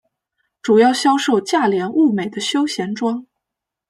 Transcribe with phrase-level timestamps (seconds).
[0.63, 3.27] 主要销售价廉物美的休闲装。